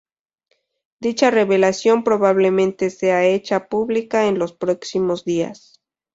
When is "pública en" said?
3.69-4.39